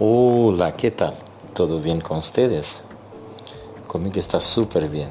[0.00, 1.14] Hola, ¿qué tal?
[1.54, 2.84] ¿Todo bien con ustedes?
[3.88, 5.08] Conmigo está súper bien.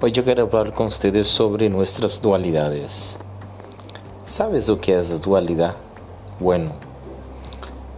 [0.00, 3.18] Hoy yo quiero hablar con ustedes sobre nuestras dualidades.
[4.24, 5.76] ¿Sabes lo que es dualidad?
[6.40, 6.70] Bueno,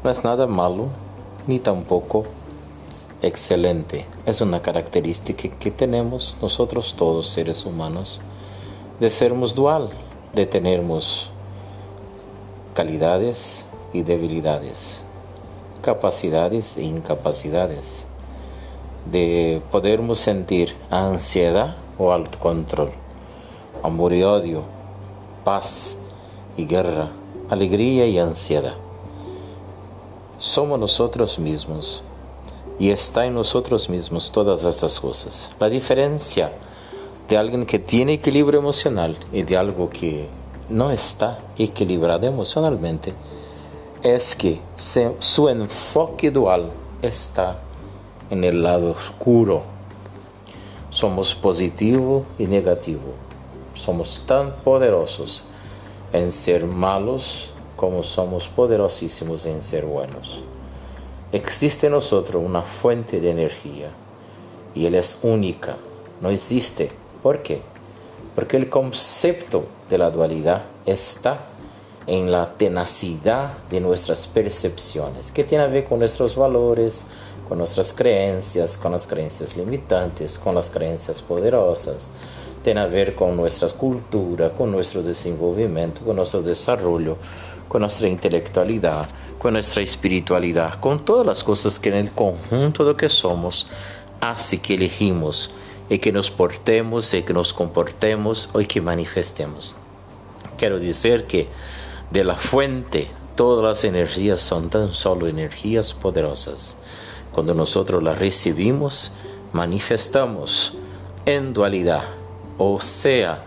[0.02, 0.88] no es nada malo
[1.46, 2.25] ni tampoco
[3.23, 4.07] excelente.
[4.27, 8.23] Es una característica que tenemos nosotros todos seres humanos
[8.98, 9.91] de sermos dual,
[10.34, 11.30] de tenermos
[12.74, 15.05] calidades y debilidades
[15.80, 18.05] capacidades e incapacidades,
[19.11, 22.91] de podermos sentir ansiedad o autocontrol,
[23.83, 24.62] amor y odio,
[25.45, 25.98] paz
[26.57, 27.09] y guerra,
[27.48, 28.74] alegría y ansiedad.
[30.38, 32.02] Somos nosotros mismos
[32.79, 35.51] y está en nosotros mismos todas estas cosas.
[35.59, 36.52] La diferencia
[37.29, 40.29] de alguien que tiene equilibrio emocional y de algo que
[40.69, 43.12] no está equilibrado emocionalmente
[44.02, 46.70] es que su enfoque dual
[47.02, 47.60] está
[48.30, 49.62] en el lado oscuro.
[50.90, 53.15] Somos positivo y negativo.
[53.74, 55.45] Somos tan poderosos
[56.12, 60.42] en ser malos como somos poderosísimos en ser buenos.
[61.32, 63.90] Existe en nosotros una fuente de energía
[64.75, 65.76] y Él es única,
[66.20, 66.91] no existe.
[67.22, 67.60] ¿Por qué?
[68.34, 71.50] Porque el concepto de la dualidad está
[72.11, 77.06] en la tenacidad de nuestras percepciones, que tiene a ver con nuestros valores,
[77.49, 82.11] con nuestras creencias, con las creencias limitantes, con las creencias poderosas,
[82.65, 87.16] tiene a ver con nuestra cultura, con nuestro desenvolvimiento, con nuestro desarrollo,
[87.69, 92.91] con nuestra intelectualidad, con nuestra espiritualidad, con todas las cosas que en el conjunto de
[92.91, 93.69] lo que somos
[94.21, 95.53] hace que elegimos
[95.88, 99.77] y que nos portemos y que nos comportemos y que manifestemos.
[100.59, 101.47] Quiero decir que
[102.11, 106.77] de la fuente, todas las energías son tan solo energías poderosas.
[107.33, 109.12] Cuando nosotros las recibimos,
[109.53, 110.75] manifestamos
[111.25, 112.03] en dualidad,
[112.59, 113.44] o sea,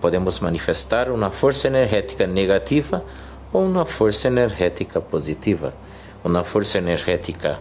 [0.00, 3.02] podemos manifestar una fuerza energética negativa
[3.52, 5.72] o una fuerza energética positiva,
[6.24, 7.58] una fuerza energética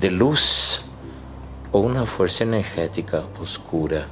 [0.00, 0.82] de luz
[1.72, 4.06] o una fuerza energética oscura.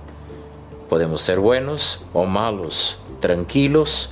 [0.89, 4.11] Podemos ser buenos o malos, tranquilos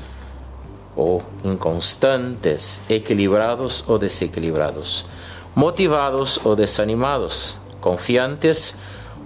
[0.99, 5.07] o inconstantes, equilibrados o desequilibrados,
[5.55, 8.75] motivados o desanimados, confiantes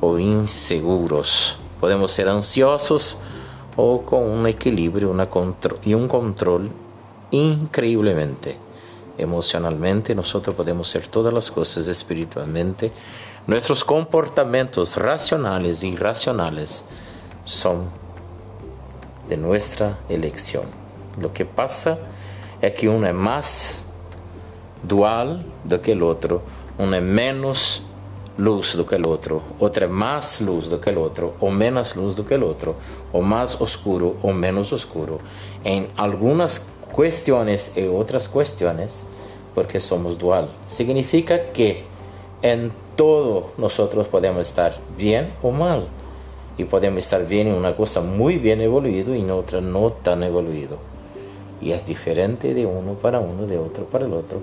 [0.00, 1.56] o inseguros.
[1.81, 3.16] Podemos ser ansiosos
[3.75, 5.28] o con un equilibrio una
[5.83, 6.71] y un control
[7.31, 8.59] increíblemente.
[9.16, 12.93] Emocionalmente nosotros podemos ser todas las cosas espiritualmente.
[13.47, 16.84] Nuestros comportamientos racionales e irracionales
[17.47, 17.87] son
[19.27, 20.81] de nuestra elección.
[21.20, 21.98] Lo que pasa
[22.60, 23.84] es que uno es más
[24.82, 25.44] dual
[25.82, 26.42] que el otro,
[26.78, 27.82] uno es menos
[28.38, 32.34] luz que el otro, otro es más luz que el otro, o menos luz que
[32.34, 32.76] el otro,
[33.12, 35.20] o más oscuro o menos oscuro,
[35.64, 39.06] en algunas cuestiones y otras cuestiones,
[39.54, 40.48] porque somos dual.
[40.66, 41.84] Significa que
[42.40, 45.88] en todo nosotros podemos estar bien o mal,
[46.56, 50.22] y podemos estar bien en una cosa muy bien evoluido y en otra no tan
[50.22, 50.78] evoluido
[51.62, 54.40] y es diferente de uno para uno, de otro para el otro,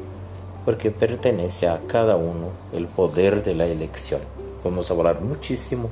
[0.64, 4.22] porque pertenece a cada uno el poder de la elección.
[4.64, 5.90] Vamos a hablar muchísimo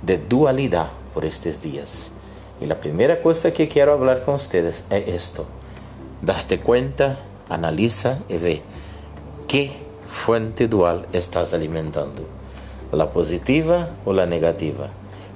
[0.00, 2.12] de dualidad por estos días.
[2.60, 5.46] Y la primera cosa que quiero hablar con ustedes es esto.
[6.22, 8.62] Daste cuenta, analiza y ve
[9.48, 9.72] qué
[10.08, 12.26] fuente dual estás alimentando,
[12.92, 14.88] la positiva o la negativa.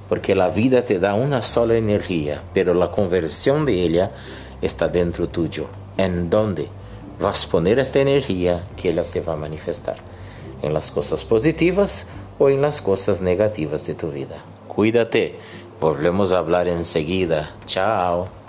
[0.07, 4.11] Porque la vida te da una sola energía, pero la conversión de ella
[4.65, 5.67] está dentro tuyo,
[5.97, 6.67] en donde
[7.19, 9.97] vas a poner esta energía que ella se va a manifestar,
[10.61, 12.07] en las cosas positivas
[12.39, 14.37] o en las cosas negativas de tu vida.
[14.67, 15.35] Cuídate,
[15.79, 17.55] volvemos a hablar enseguida.
[17.65, 18.44] Chao.